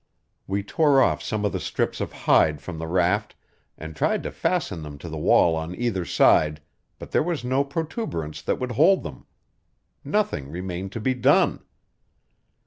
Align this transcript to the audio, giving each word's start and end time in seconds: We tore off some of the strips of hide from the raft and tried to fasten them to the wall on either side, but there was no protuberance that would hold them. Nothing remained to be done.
We 0.47 0.63
tore 0.63 0.99
off 0.99 1.21
some 1.21 1.45
of 1.45 1.51
the 1.51 1.59
strips 1.59 2.01
of 2.01 2.11
hide 2.11 2.59
from 2.59 2.79
the 2.79 2.87
raft 2.87 3.35
and 3.77 3.95
tried 3.95 4.23
to 4.23 4.31
fasten 4.31 4.81
them 4.81 4.97
to 4.97 5.07
the 5.07 5.15
wall 5.19 5.55
on 5.55 5.75
either 5.75 6.05
side, 6.05 6.59
but 6.97 7.11
there 7.11 7.21
was 7.21 7.43
no 7.43 7.63
protuberance 7.63 8.41
that 8.41 8.57
would 8.59 8.71
hold 8.71 9.03
them. 9.03 9.27
Nothing 10.03 10.49
remained 10.49 10.91
to 10.93 10.99
be 10.99 11.13
done. 11.13 11.59